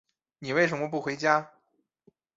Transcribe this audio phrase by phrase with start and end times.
[0.39, 1.51] 你为什么不回家？